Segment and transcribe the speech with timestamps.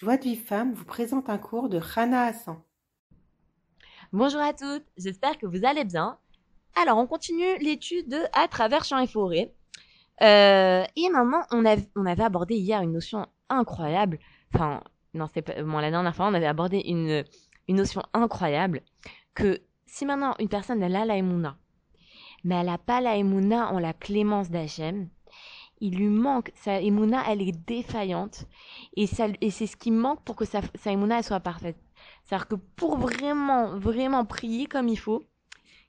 [0.00, 2.60] Joie de femme vous présente un cours de Rana Hassan.
[4.12, 6.18] Bonjour à toutes, j'espère que vous allez bien.
[6.80, 9.52] Alors, on continue l'étude de À travers champs et forêts.
[10.22, 14.20] Euh, et maintenant, on, avait abordé hier une notion incroyable.
[14.54, 14.84] Enfin,
[15.14, 17.24] non, c'est pas, la dernière fois, on avait abordé une,
[17.68, 18.82] notion incroyable
[19.34, 21.58] que si maintenant une personne, elle a la émouna,
[22.44, 25.08] mais elle n'a pas la émouna en la clémence d'Hachem,
[25.80, 28.46] il lui manque, sa émouna, elle est défaillante,
[28.96, 29.06] et,
[29.40, 31.76] et c'est ce qui manque pour que sa, sa elle soit parfaite.
[32.24, 35.24] C'est-à-dire que pour vraiment, vraiment prier comme il faut,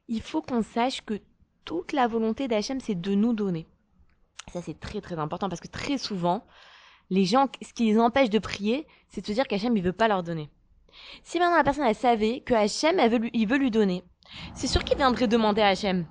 [0.07, 1.19] il faut qu'on sache que
[1.65, 3.67] toute la volonté d'Hachem, c'est de nous donner.
[4.51, 6.43] Ça, c'est très très important parce que très souvent,
[7.09, 9.93] les gens, ce qui les empêche de prier, c'est de se dire qu'Hachem, il veut
[9.93, 10.49] pas leur donner.
[11.23, 14.03] Si maintenant la personne, elle savait que Hachem, veut lui, il veut lui donner,
[14.55, 16.05] c'est sûr qu'il viendrait demander à Hachem.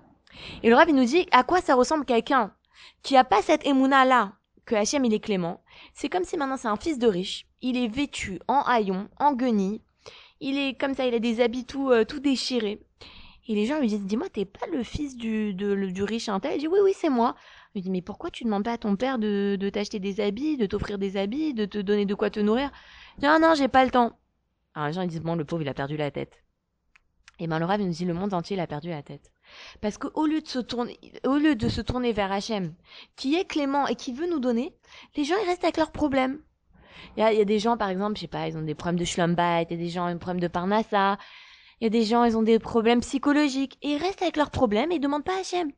[0.62, 2.52] Et le Rav, il nous dit à quoi ça ressemble quelqu'un
[3.02, 4.32] qui a pas cette émouna là,
[4.64, 5.62] que Hachem, il est clément.
[5.95, 7.46] C'est comme si maintenant c'est un fils de riche.
[7.62, 9.80] Il est vêtu en haillons, en guenilles.
[10.41, 12.80] Il est comme ça, il a des habits tout, euh, tout déchirés.
[13.48, 16.52] Et les gens lui disent, dis-moi, t'es pas le fils du, de, du riche intel
[16.56, 17.34] Il dit, oui, oui, c'est moi.
[17.75, 20.67] Il dit, mais pourquoi tu demandes pas à ton père de, t'acheter des habits, de
[20.67, 22.70] t'offrir des habits, de te donner de quoi te nourrir?
[23.17, 24.19] Il dit, ah non, j'ai pas le temps.
[24.74, 26.45] Alors les gens ils disent, bon, le pauvre, il a perdu la tête.
[27.39, 29.33] Et ben le nous dit, le monde entier, il a perdu la tête.
[29.80, 32.74] Parce qu'au lieu de se tourner, au lieu de se tourner vers Hachem,
[33.16, 34.74] qui est clément et qui veut nous donner,
[35.16, 36.40] les gens, ils restent avec leurs problèmes.
[37.16, 39.05] Il y a, des gens, par exemple, je sais pas, ils ont des problèmes de
[39.05, 41.18] schlumbite, il y a des gens, ont des problèmes de parnassa,
[41.80, 44.50] il y a des gens, ils ont des problèmes psychologiques, et ils restent avec leurs
[44.50, 45.70] problèmes et ils demandent pas à Hachem.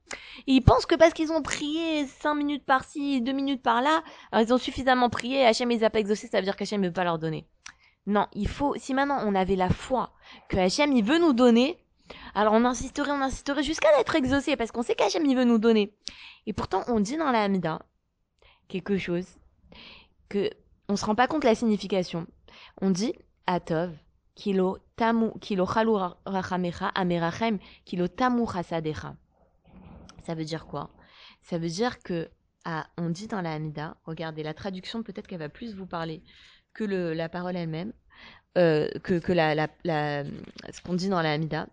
[0.47, 4.59] Ils pensent que parce qu'ils ont prié cinq minutes par-ci, deux minutes par-là, ils ont
[4.59, 7.19] suffisamment prié, Hachem les a pas exaucés, ça veut dire qu'Hachem ne veut pas leur
[7.19, 7.47] donner.
[8.07, 10.13] Non, il faut, si maintenant on avait la foi
[10.49, 11.79] que Hachem, il veut nous donner,
[12.35, 15.59] alors on insisterait, on insisterait jusqu'à être exaucé, parce qu'on sait qu'Hachem, il veut nous
[15.59, 15.95] donner.
[16.47, 17.81] Et pourtant, on dit dans la Hamida
[18.69, 19.27] quelque chose
[20.29, 20.51] que
[20.89, 22.27] on se rend pas compte de la signification.
[22.81, 23.15] On dit
[23.47, 23.93] Atov,
[24.35, 25.93] kilo tamu, kilo chalu
[26.27, 29.15] rachamecha amerachem, kilo tamu chasadecha.
[30.25, 30.91] Ça veut dire quoi?
[31.43, 32.31] Ça veut dire que,
[32.65, 36.23] ah, on dit dans la Hamida, regardez, la traduction peut-être qu'elle va plus vous parler
[36.75, 37.93] que la parole elle-même,
[38.59, 41.69] euh, que, la, la ce qu'on dit dans la Hamida.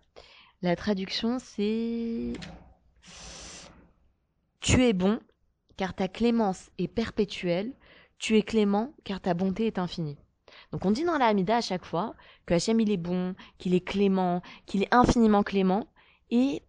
[0.60, 2.32] La traduction, c'est
[4.60, 5.20] Tu es bon,
[5.76, 7.72] car ta clémence est perpétuelle.
[8.18, 10.18] Tu es clément, car ta bonté est infinie.
[10.72, 13.72] Donc on dit dans la Hamida à chaque fois que Hachem il est bon, qu'il
[13.72, 15.86] est clément, qu'il est infiniment clément,
[16.30, 16.64] et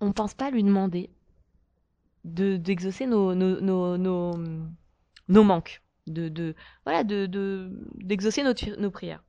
[0.00, 1.08] on ne pense pas lui demander
[2.24, 6.54] de d'exaucer nos, nos, nos, manques de, de
[6.84, 7.26] voilà de
[7.94, 9.24] d'exaucer nos, nos prières.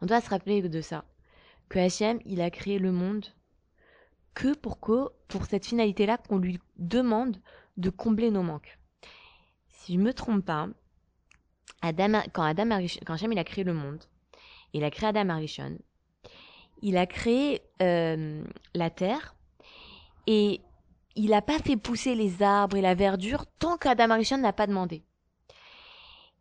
[0.00, 1.04] On doit se rappeler de ça,
[1.74, 3.26] que il a créé le monde
[4.34, 7.40] que pour que pour cette finalité-là qu'on lui demande
[7.76, 8.78] de combler nos manques.
[9.68, 10.68] Si je me trompe pas,
[11.82, 14.04] Adam, quand Adam quand il a créé le monde,
[14.72, 15.78] il a créé Adam Arishon,
[16.80, 19.34] il a créé euh, la terre
[20.26, 20.60] et
[21.16, 24.66] il n'a pas fait pousser les arbres et la verdure tant qu'Adam Arishon n'a pas
[24.66, 25.02] demandé.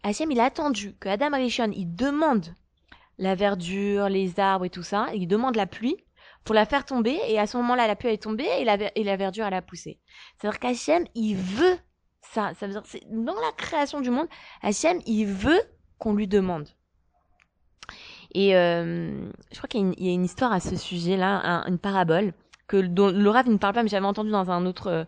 [0.03, 2.53] Hachem, il a attendu que Adam Arishon, il demande
[3.17, 5.97] la verdure, les arbres et tout ça, il demande la pluie
[6.43, 9.03] pour la faire tomber, et à ce moment-là, la pluie est tombée et la, et
[9.03, 9.99] la verdure, elle a poussé.
[10.37, 11.77] C'est-à-dire qu'Hachem, il veut
[12.21, 12.53] ça.
[12.55, 14.27] Ça veut dire, c'est dans la création du monde,
[14.61, 15.61] Hachem, il veut
[15.99, 16.67] qu'on lui demande.
[18.33, 22.33] Et euh, je crois qu'il y, a une histoire à ce sujet-là, une parabole,
[22.67, 25.05] que dont le ne parle pas, mais j'avais entendu dans un autre,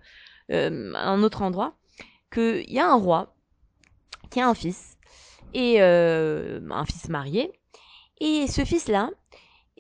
[0.52, 1.76] euh, un autre endroit,
[2.32, 3.34] qu'il y a un roi
[4.30, 4.98] qui a un fils
[5.54, 7.52] et euh, un fils marié.
[8.20, 9.10] Et ce fils-là,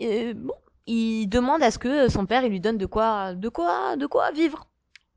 [0.01, 0.53] euh, bon,
[0.87, 4.05] il demande à ce que son père il lui donne de quoi, de quoi, de
[4.05, 4.67] quoi vivre.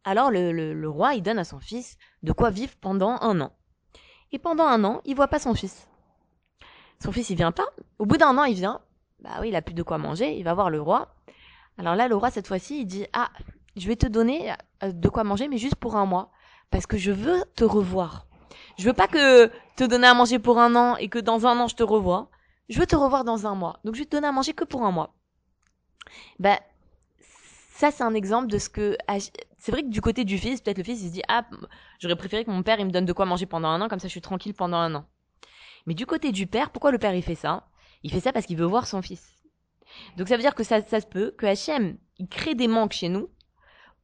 [0.04, 3.40] Alors le, le, le, roi il donne à son fils de quoi vivre pendant un
[3.40, 3.52] an.
[4.32, 5.88] Et pendant un an, il voit pas son fils.
[7.02, 7.66] Son fils il vient pas.
[7.98, 8.80] Au bout d'un an, il vient.
[9.20, 10.36] Bah oui, il a plus de quoi manger.
[10.36, 11.14] Il va voir le roi.
[11.78, 13.30] Alors là, le roi cette fois-ci, il dit ah,
[13.76, 14.52] je vais te donner
[14.82, 16.30] euh, de quoi manger, mais juste pour un mois,
[16.70, 18.26] parce que je veux te revoir.
[18.76, 21.58] Je veux pas que te donner à manger pour un an et que dans un
[21.60, 22.30] an je te revois.
[22.68, 23.80] Je veux te revoir dans un mois.
[23.84, 25.14] Donc je vais te donner à manger que pour un mois.
[26.38, 26.58] Ben,
[27.74, 28.96] ça c'est un exemple de ce que
[29.58, 31.44] c'est vrai que du côté du fils, peut-être le fils il se dit ah
[31.98, 34.00] j'aurais préféré que mon père il me donne de quoi manger pendant un an comme
[34.00, 35.06] ça je suis tranquille pendant un an.
[35.86, 37.68] Mais du côté du père, pourquoi le père il fait ça?
[38.02, 39.34] Il fait ça parce qu'il veut voir son fils.
[40.16, 42.92] Donc ça veut dire que ça, ça se peut que Hachem il crée des manques
[42.92, 43.30] chez nous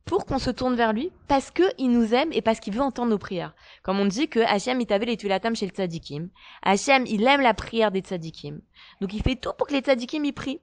[0.04, 2.82] pour qu'on se tourne vers lui parce que il nous aime et parce qu'il veut
[2.82, 3.54] entendre nos prières.
[3.82, 6.28] Comme on dit que Hachem il t'avait les tulatam chez le tzadikim.
[6.62, 8.60] Hachem il aime la prière des tzadikim.
[9.00, 10.60] Donc il fait tout pour que les tzadikim y prient.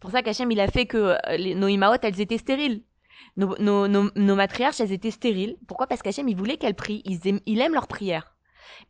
[0.00, 2.82] pour ça qu'Hachem il a fait que euh, nos imaot elles étaient stériles.
[3.36, 5.56] Nos, matriarches elles étaient stériles.
[5.66, 5.86] Pourquoi?
[5.86, 7.02] Parce qu'Hachem il voulait qu'elles prient.
[7.04, 8.34] Il aime leur prière.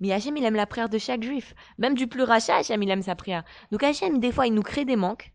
[0.01, 1.55] Mais Hachem, il aime la prière de chaque juif.
[1.79, 3.45] Même du plus rachat, Hachem, il aime sa prière.
[3.71, 5.33] Donc Hachem, des fois, il nous crée des manques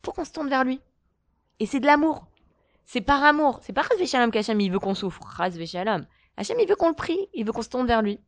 [0.00, 0.80] pour qu'on se tourne vers lui.
[1.60, 2.26] Et c'est de l'amour.
[2.84, 3.60] C'est par amour.
[3.62, 5.20] C'est pas Raz Shalom qu'Hachem, il veut qu'on souffre.
[5.38, 7.28] Hachem, il veut qu'on le prie.
[7.34, 8.18] Il veut qu'on se tourne vers lui.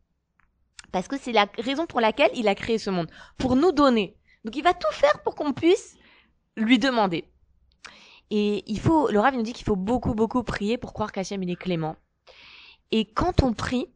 [0.91, 3.09] Parce que c'est la raison pour laquelle il a créé ce monde.
[3.37, 4.17] Pour nous donner.
[4.43, 5.97] Donc il va tout faire pour qu'on puisse
[6.55, 7.25] lui demander.
[8.31, 11.43] Et il faut, le Rav nous dit qu'il faut beaucoup, beaucoup prier pour croire qu'Hachem,
[11.43, 11.95] il est clément.
[12.91, 13.87] Et quand on prie,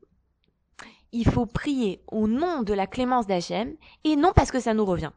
[1.11, 4.85] il faut prier au nom de la clémence d'Hachem et non parce que ça nous
[4.85, 5.11] revient.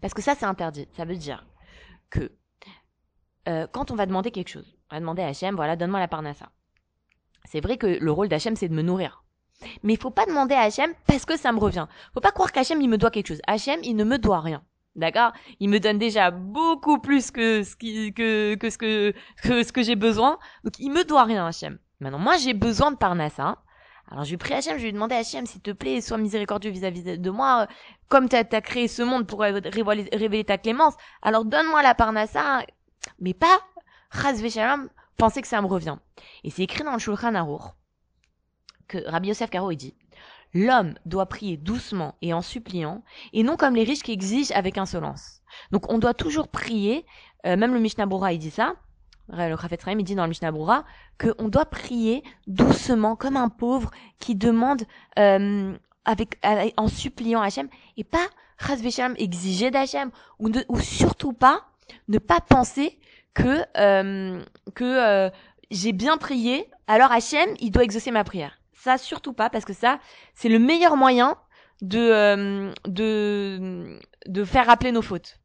[0.00, 0.88] Parce que ça, c'est interdit.
[0.96, 1.46] Ça veut dire
[2.10, 2.32] que
[3.48, 6.08] euh, quand on va demander quelque chose, on va demander à Hachem, voilà, donne-moi la
[6.08, 6.50] parnassa.
[7.44, 9.24] C'est vrai que le rôle d'Hachem, c'est de me nourrir.
[9.82, 11.86] Mais il faut pas demander à Hachem parce que ça me revient.
[12.14, 13.40] Faut pas croire qu'Hachem, il me doit quelque chose.
[13.46, 14.62] Hachem, il ne me doit rien.
[14.96, 15.32] D'accord?
[15.60, 19.82] Il me donne déjà beaucoup plus que ce qui, que, que ce que, que que
[19.82, 20.38] j'ai besoin.
[20.64, 21.78] Donc, il me doit rien, Hachem.
[22.00, 23.58] Maintenant, moi, j'ai besoin de Parnassa.
[24.10, 26.70] Alors, je lui prie Hachem, je lui demandé à Hachem, s'il te plaît, sois miséricordieux
[26.70, 27.66] vis-à-vis de moi.
[28.08, 32.62] Comme tu as, créé ce monde pour révéler, ta clémence, alors donne-moi la Parnassa.
[33.18, 33.60] Mais pas,
[34.12, 35.96] Shalom, penser que ça me revient.
[36.44, 37.72] Et c'est écrit dans le Shulchan Aruch
[38.88, 39.94] que Rabbi Yosef Karo, dit,
[40.54, 43.04] L'homme doit prier doucement et en suppliant,
[43.34, 45.42] et non comme les riches qui exigent avec insolence.
[45.72, 47.04] Donc on doit toujours prier,
[47.44, 48.74] euh, même le Mishnah Brura il dit ça,
[49.28, 50.84] le Rafet il dit dans le Mishnah Brura,
[51.20, 53.90] qu'on doit prier doucement comme un pauvre
[54.20, 54.84] qui demande
[55.18, 56.38] euh, avec,
[56.78, 57.68] en suppliant Hachem,
[57.98, 58.26] et pas
[58.58, 58.80] Chaz
[59.18, 61.66] exiger d'Hachem, ou, ou surtout pas
[62.08, 62.98] ne pas penser
[63.34, 64.42] que, euh,
[64.74, 65.30] que
[65.70, 68.58] j'ai bien prié, alors Hachem, il doit exaucer ma prière.
[68.72, 70.00] Ça, surtout pas, parce que ça,
[70.34, 71.36] c'est le meilleur moyen
[71.82, 75.38] de, euh, de, de faire rappeler nos fautes.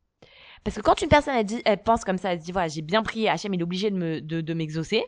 [0.63, 2.67] Parce que quand une personne, elle, dit, elle pense comme ça, elle se dit, voilà,
[2.69, 5.03] j'ai bien prié, Hachem il est obligé de me, de, de m'exaucer.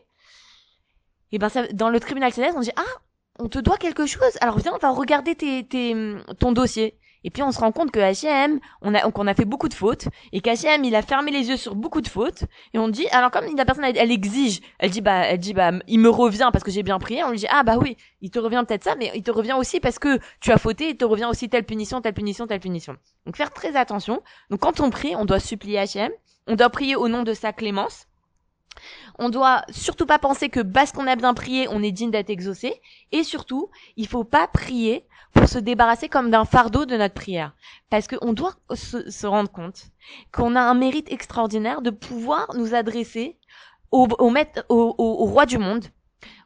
[1.32, 3.02] Et ben, ça, dans le tribunal céleste, on dit, ah,
[3.40, 4.38] on te doit quelque chose.
[4.42, 5.96] Alors viens, on va regarder tes, tes,
[6.40, 6.98] ton dossier.
[7.26, 9.74] Et puis on se rend compte que H&M, on a, qu'on a fait beaucoup de
[9.74, 12.44] fautes, et qu'H&M, il a fermé les yeux sur beaucoup de fautes,
[12.74, 15.72] et on dit, alors comme la personne, elle, exige, elle dit, bah, elle dit, bah,
[15.88, 18.30] il me revient parce que j'ai bien prié, on lui dit, ah, bah oui, il
[18.30, 20.98] te revient peut-être ça, mais il te revient aussi parce que tu as fauté, il
[20.98, 22.96] te revient aussi telle punition, telle punition, telle punition.
[23.26, 24.22] Donc faire très attention.
[24.52, 26.12] Donc quand on prie, on doit supplier H&M,
[26.46, 28.06] on doit prier au nom de sa clémence,
[29.18, 32.30] on doit surtout pas penser que parce qu'on a bien prié, on est digne d'être
[32.30, 32.82] exaucé.
[33.12, 35.06] Et surtout, il faut pas prier
[35.36, 37.54] pour se débarrasser comme d'un fardeau de notre prière.
[37.92, 39.84] Parce qu'on doit se, rendre compte
[40.32, 43.38] qu'on a un mérite extraordinaire de pouvoir nous adresser
[43.92, 45.86] au, au, au, roi du monde,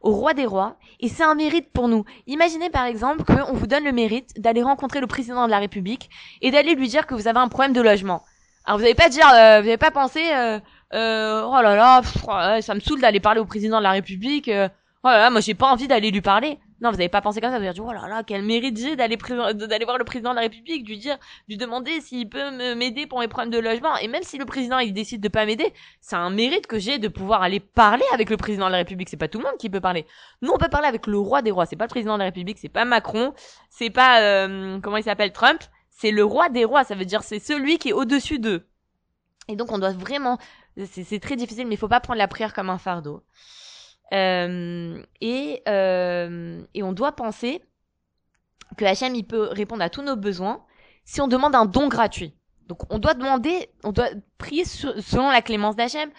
[0.01, 2.03] au roi des rois, et c'est un mérite pour nous.
[2.27, 6.09] Imaginez par exemple qu'on vous donne le mérite d'aller rencontrer le président de la République
[6.41, 8.23] et d'aller lui dire que vous avez un problème de logement.
[8.65, 10.59] Alors vous n'allez pas dire, euh, vous n'avez pas pensé, euh,
[10.93, 14.47] euh, oh là là, ça me saoule d'aller parler au président de la République.
[14.47, 14.67] Euh,
[15.03, 16.57] oh là là, moi j'ai pas envie d'aller lui parler.
[16.81, 18.77] Non, vous avez pas pensé comme ça, vous avez dit, oh là là, quel mérite
[18.77, 21.17] j'ai d'aller d'aller voir le président de la République, lui dire,
[21.49, 23.97] lui demander s'il peut m'aider pour mes problèmes de logement.
[23.97, 26.97] Et même si le président il décide de pas m'aider, c'est un mérite que j'ai
[26.97, 29.09] de pouvoir aller parler avec le président de la République.
[29.09, 30.05] C'est pas tout le monde qui peut parler.
[30.41, 31.65] Nous, on peut parler avec le roi des rois.
[31.65, 33.33] C'est pas le président de la République, c'est pas Macron,
[33.69, 35.61] c'est pas euh, comment il s'appelle Trump.
[35.89, 36.85] C'est le roi des rois.
[36.85, 38.65] Ça veut dire c'est celui qui est au-dessus d'eux.
[39.49, 40.37] Et donc on doit vraiment,
[40.85, 43.23] c'est très difficile, mais il faut pas prendre la prière comme un fardeau.
[44.13, 47.61] Euh, et, euh, et on doit penser
[48.77, 50.63] que Hachem, il peut répondre à tous nos besoins
[51.05, 52.35] si on demande un don gratuit.
[52.67, 56.11] Donc on doit demander, on doit prier selon la clémence d'Hachem,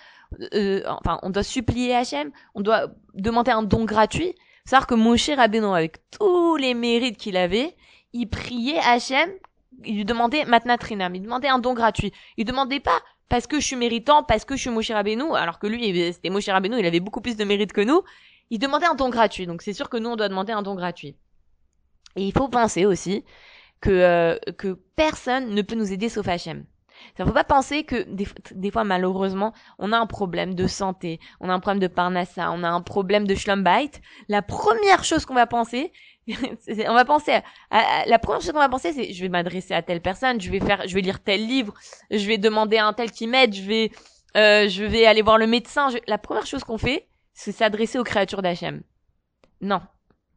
[0.55, 4.35] euh, enfin on doit supplier Hachem, on doit demander un don gratuit.
[4.65, 7.77] Savoir que Moshe Rabbeinu, avec tous les mérites qu'il avait,
[8.13, 9.31] il priait Hachem,
[9.85, 12.13] il lui demandait matnatrinam, il demandait un don gratuit.
[12.37, 13.01] Il demandait pas
[13.31, 16.31] parce que je suis méritant, parce que je suis Moshe Rabbeinu, alors que lui, c'était
[16.31, 18.03] Moshe Rabbeinu, il avait beaucoup plus de mérite que nous,
[18.51, 19.47] il demandait un don gratuit.
[19.47, 21.17] Donc c'est sûr que nous, on doit demander un don gratuit.
[22.17, 23.25] Et il faut penser aussi
[23.81, 26.67] que, euh, que personne ne peut nous aider sauf Hachem.
[27.17, 31.49] Ça faut pas penser que des, fois malheureusement on a un problème de santé, on
[31.49, 34.01] a un problème de parnassa, on a un problème de schlumbite.
[34.29, 35.93] La première chose qu'on va penser,
[36.29, 37.41] on va penser
[37.71, 40.51] à, la première chose qu'on va penser c'est je vais m'adresser à telle personne je
[40.51, 41.75] vais faire je vais lire tel livre
[42.11, 43.91] je vais demander à un tel qui m'aide je vais
[44.37, 47.09] euh, je vais aller voir le médecin la première chose qu'on fait
[47.41, 48.83] c'est s'adresser aux créatures d'Hachem.
[49.63, 49.81] Non.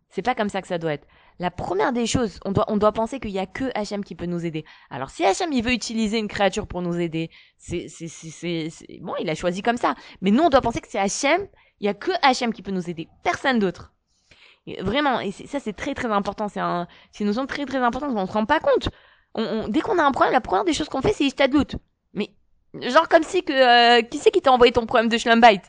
[0.10, 1.08] C'est pas comme ça que ça doit être
[1.40, 4.16] la première des choses on doit on doit penser qu'il y a que Hachem qui
[4.16, 4.66] peut nous aider.
[4.90, 9.30] Alors si Hachem il veut utiliser une créature pour nous aider c'est c'est bon il
[9.30, 9.96] a choisi comme ça.
[10.22, 11.48] Mais nous on doit penser que c'est Hachem
[11.80, 13.08] il y a que Hachem qui peut nous aider.
[13.24, 13.94] Personne d'autre.
[14.80, 16.62] Vraiment, et ça c'est très très important, c'est
[17.12, 18.90] c'est une notion très très importante, on se rend pas compte.
[19.36, 21.76] On, dès qu'on a un problème, la première des choses qu'on fait, c'est doute.
[22.14, 22.30] Mais
[22.74, 25.64] genre comme si que euh, qui c'est qui t'a envoyé ton problème de schlumbite?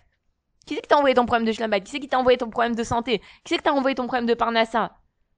[0.67, 1.85] Qui c'est qui t'a envoyé ton problème de schlumbite?
[1.85, 3.19] Qui c'est qui t'a envoyé ton problème de santé?
[3.19, 4.93] Qui c'est qui t'a envoyé ton problème de parnassa?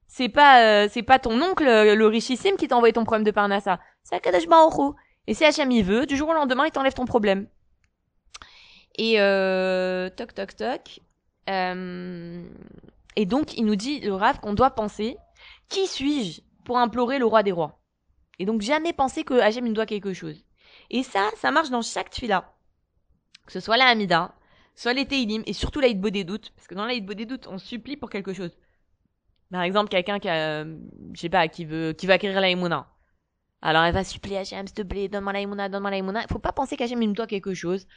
[0.07, 3.25] C'est pas, euh, c'est pas ton oncle, euh, le richissime, qui t'a envoyé ton problème
[3.25, 3.79] de Parnassa.
[4.03, 4.95] C'est Akadosh Baruch
[5.27, 7.47] Et si Hachem il veut, du jour au lendemain, il t'enlève ton problème.
[8.97, 11.01] Et euh, toc toc toc.
[11.49, 12.43] Euh,
[13.15, 15.17] et donc, il nous dit, le Rav, qu'on doit penser,
[15.69, 17.79] qui suis-je pour implorer le roi des rois?
[18.39, 20.43] Et donc, jamais penser que Hachem nous doit quelque chose.
[20.89, 22.53] Et ça, ça marche dans chaque tfila.
[23.45, 24.35] Que ce soit la Hamida,
[24.75, 26.51] soit les Teilim, et surtout la Hitbo des doutes.
[26.55, 28.57] Parce que dans la Hitbo des doutes, on supplie pour quelque chose.
[29.51, 32.87] Par exemple, quelqu'un qui a, je sais pas, qui veut, qui va acquérir la Emouna.
[33.61, 36.51] Alors elle va supplier Hachem, s'il te plaît, donne-moi la Emouna, donne-moi la faut pas
[36.51, 37.87] penser qu'Hachem il me doit quelque chose.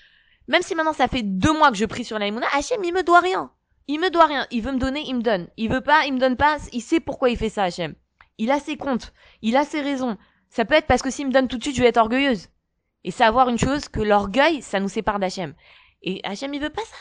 [0.49, 2.95] Même si maintenant ça fait deux mois que je prie sur la Emouna, Hachem il
[2.95, 3.53] me doit rien.
[3.87, 4.47] Il me doit rien.
[4.53, 5.49] Il veut me donner, il me donne.
[5.57, 6.59] Il veut pas, il me donne pas.
[6.73, 7.95] Il sait pourquoi il fait ça, Hachem.
[8.39, 9.13] Il a ses comptes.
[9.43, 10.17] Il a ses raisons.
[10.49, 12.49] Ça peut être parce que s'il me donne tout de suite, je vais être orgueilleuse.
[13.03, 15.55] Et savoir une chose, que l'orgueil, ça nous sépare d'Hachem.
[16.03, 16.97] Et Hachem, il veut pas ça.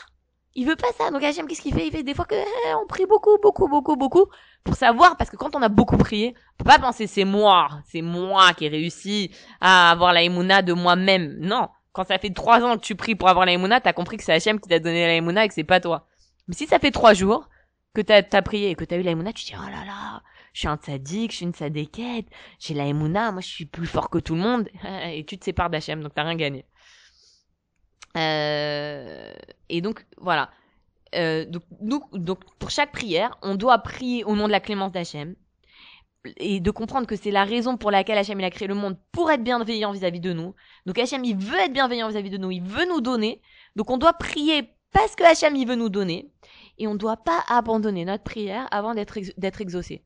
[0.60, 1.10] Il veut pas ça.
[1.10, 1.86] Donc Hachem, qu'est-ce qu'il fait?
[1.86, 4.26] Il fait des fois que eh, on prie beaucoup, beaucoup, beaucoup, beaucoup
[4.62, 8.02] pour savoir, parce que quand on a beaucoup prié, on pas penser c'est moi, c'est
[8.02, 9.30] moi qui ai réussi
[9.62, 11.38] à avoir la émouna de moi-même.
[11.40, 11.70] Non.
[11.92, 14.22] Quand ça fait trois ans que tu pries pour avoir la émouna, t'as compris que
[14.22, 16.06] c'est Hachem qui t'a donné la émouna et que c'est pas toi.
[16.46, 17.48] Mais si ça fait trois jours
[17.94, 19.86] que t'as as prié et que t'as eu la émouna, tu te dis oh là
[19.86, 22.26] là, je suis un tzaddik, je suis une tzadékette,
[22.58, 24.68] j'ai la émouna, moi je suis plus fort que tout le monde
[25.10, 26.66] et tu te sépares d'Hachem, donc t'as rien gagné.
[28.16, 29.32] Euh,
[29.68, 30.50] et donc voilà.
[31.14, 34.92] Euh, donc, nous, donc pour chaque prière, on doit prier au nom de la clémence
[34.92, 35.34] d'Hachem
[36.36, 38.96] et de comprendre que c'est la raison pour laquelle Hachem il a créé le monde
[39.10, 40.54] pour être bienveillant vis-à-vis de nous.
[40.86, 43.40] Donc Hachem il veut être bienveillant vis-à-vis de nous, il veut nous donner.
[43.76, 46.30] Donc on doit prier parce que Hachem il veut nous donner
[46.78, 50.04] et on ne doit pas abandonner notre prière avant d'être ex exaucé.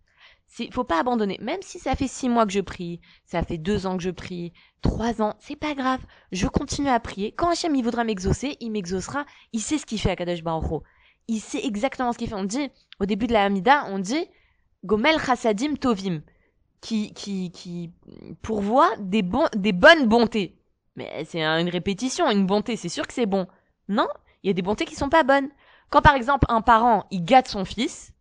[0.58, 1.38] Il faut pas abandonner.
[1.40, 4.10] Même si ça fait six mois que je prie, ça fait deux ans que je
[4.10, 6.00] prie, trois ans, c'est pas grave.
[6.32, 7.32] Je continue à prier.
[7.32, 9.24] Quand Hachem il voudra m'exaucer, il m'exaucera.
[9.52, 10.82] Il sait ce qu'il fait à Kadosh Baruch
[11.26, 12.34] Il sait exactement ce qu'il fait.
[12.34, 12.70] On dit,
[13.00, 14.26] au début de la Hamida, on dit,
[14.84, 16.22] Gomel Chassadim Tovim,
[16.80, 17.90] qui, qui, qui
[18.42, 20.56] pourvoit des, bon, des bonnes bontés.
[20.96, 23.48] Mais c'est une répétition, une bonté, c'est sûr que c'est bon.
[23.88, 24.06] Non,
[24.42, 25.48] il y a des bontés qui sont pas bonnes.
[25.90, 28.13] Quand par exemple un parent, il gâte son fils,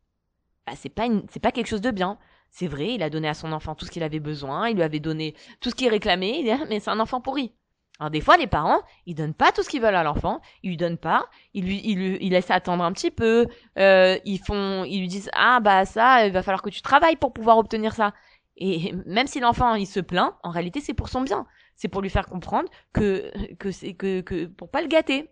[0.65, 2.17] bah, c'est pas c'est pas quelque chose de bien.
[2.49, 4.83] C'est vrai, il a donné à son enfant tout ce qu'il avait besoin, il lui
[4.83, 7.53] avait donné tout ce qu'il réclamait, mais c'est un enfant pourri.
[7.99, 10.69] Alors des fois, les parents, ils donnent pas tout ce qu'ils veulent à l'enfant, ils
[10.69, 14.39] lui donnent pas, ils lui, ils lui, ils laissent attendre un petit peu, euh, ils
[14.39, 17.57] font, ils lui disent ah bah ça, il va falloir que tu travailles pour pouvoir
[17.57, 18.13] obtenir ça.
[18.57, 22.01] Et même si l'enfant il se plaint, en réalité c'est pour son bien, c'est pour
[22.01, 25.29] lui faire comprendre que que c'est que que pour pas le gâter.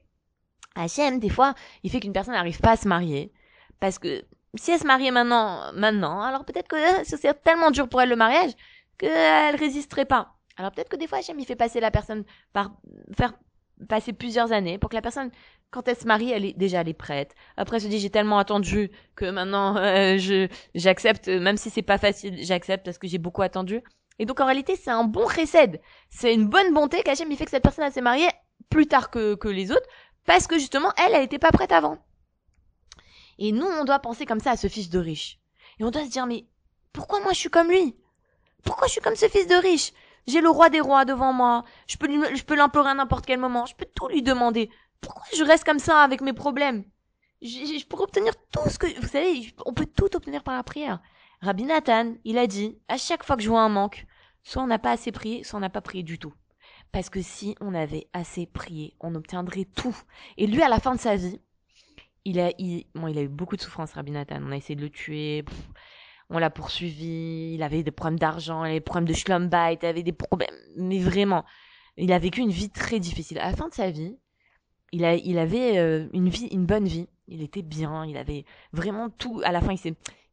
[0.76, 3.34] Hachem, des fois, il fait qu'une personne n'arrive pas à se marier
[3.80, 4.24] parce que
[4.55, 8.01] si elle se mariait maintenant, maintenant, alors peut-être que euh, ce serait tellement dur pour
[8.01, 8.51] elle le mariage
[8.98, 10.36] qu'elle résisterait pas.
[10.58, 12.72] Alors peut-être que des fois Hachem il fait passer la personne par
[13.17, 13.34] faire
[13.88, 15.31] passer plusieurs années pour que la personne
[15.72, 17.34] quand elle se marie elle est déjà elle est prête.
[17.58, 21.81] Après elle se dit j'ai tellement attendu que maintenant euh, je j'accepte même si c'est
[21.81, 23.81] pas facile j'accepte parce que j'ai beaucoup attendu.
[24.20, 25.81] Et donc en réalité c'est un bon recède.
[26.10, 28.29] C'est une bonne bonté qu'Hachem il fait que cette personne elle s'est mariée
[28.70, 29.88] plus tard que, que les autres
[30.25, 31.98] parce que justement elle elle était pas prête avant.
[33.43, 35.39] Et nous, on doit penser comme ça à ce fils de riche.
[35.79, 36.45] Et on doit se dire, mais
[36.93, 37.95] pourquoi moi je suis comme lui?
[38.63, 39.93] Pourquoi je suis comme ce fils de riche?
[40.27, 41.63] J'ai le roi des rois devant moi.
[41.88, 43.65] Je peux, lui, je peux l'implorer à n'importe quel moment.
[43.65, 44.69] Je peux tout lui demander.
[45.01, 46.83] Pourquoi je reste comme ça avec mes problèmes?
[47.41, 48.86] Je, je, pourrais obtenir tout ce que...
[49.01, 51.00] Vous savez, on peut tout obtenir par la prière.
[51.41, 54.05] Rabbi Nathan, il a dit, à chaque fois que je vois un manque,
[54.43, 56.36] soit on n'a pas assez prié, soit on n'a pas prié du tout.
[56.91, 59.98] Parce que si on avait assez prié, on obtiendrait tout.
[60.38, 61.41] Et lui, à la fin de sa vie,
[62.25, 64.42] il a, eu beaucoup de souffrance, Rabbi Nathan.
[64.44, 65.44] On a essayé de le tuer.
[66.30, 67.54] on l'a poursuivi.
[67.56, 70.56] Il avait des problèmes d'argent, des problèmes de schlumbite, il avait des problèmes.
[70.78, 71.46] Mais vraiment,
[71.98, 73.40] il a vécu une vie très difficile.
[73.40, 74.18] À la fin de sa vie,
[74.92, 77.08] il, avait euh, une bonne vie.
[77.28, 78.06] Il était bien.
[78.06, 79.42] Il avait vraiment tout.
[79.44, 79.74] À la fin,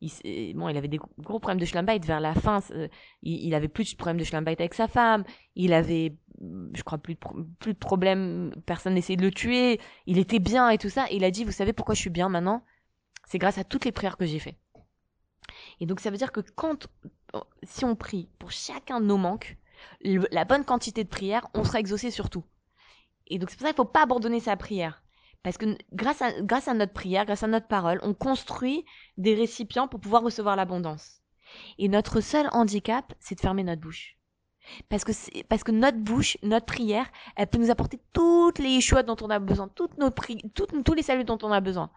[0.01, 2.61] il avait des gros problèmes de schlumbite vers la fin.
[2.73, 2.89] Euh,
[3.23, 5.25] il, il, avait plus de problèmes de schlumbite avec sa femme.
[5.55, 7.21] Il avait je crois plus de,
[7.59, 11.07] plus de problèmes, personne n'essayait de le tuer, il était bien et tout ça.
[11.11, 12.65] Et il a dit, vous savez pourquoi je suis bien maintenant?
[13.27, 14.57] C'est grâce à toutes les prières que j'ai fait.
[15.81, 16.89] Et donc ça veut dire que quand,
[17.63, 19.57] si on prie pour chacun de nos manques,
[20.03, 22.45] la bonne quantité de prières, on sera exaucé sur tout.
[23.27, 25.03] Et donc c'est pour ça qu'il faut pas abandonner sa prière.
[25.43, 28.85] Parce que grâce à, grâce à notre prière, grâce à notre parole, on construit
[29.17, 31.23] des récipients pour pouvoir recevoir l'abondance.
[31.79, 34.18] Et notre seul handicap, c'est de fermer notre bouche.
[34.89, 35.13] Parce que,
[35.45, 37.07] parce que notre bouche, notre prière,
[37.37, 41.03] elle peut nous apporter toutes les choix dont on a besoin, toutes nos tous les
[41.03, 41.91] saluts dont on a besoin.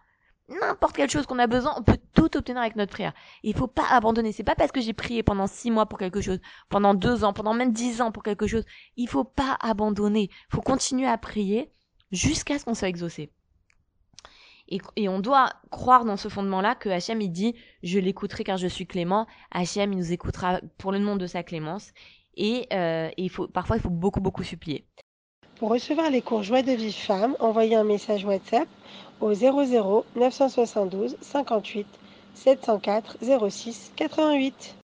[0.48, 3.14] N'importe quelle chose qu'on a besoin, on peut tout obtenir avec notre prière.
[3.42, 4.32] Il faut pas abandonner.
[4.32, 7.32] C'est pas parce que j'ai prié pendant six mois pour quelque chose, pendant deux ans,
[7.32, 8.64] pendant même dix ans pour quelque chose.
[8.96, 10.28] Il faut pas abandonner.
[10.30, 11.72] Il faut continuer à prier
[12.10, 13.30] jusqu'à ce qu'on soit exaucé.
[14.68, 18.56] Et, et on doit croire dans ce fondement-là que Hachem, il dit Je l'écouterai car
[18.56, 19.26] je suis clément.
[19.50, 21.92] Hachem, il nous écoutera pour le nom de sa clémence.
[22.36, 24.84] Et, euh, et il faut, parfois, il faut beaucoup, beaucoup supplier.
[25.56, 28.68] Pour recevoir les cours Joie de vie femme, envoyez un message WhatsApp
[29.20, 31.86] au 00 972 58
[32.34, 34.76] 704 06 88.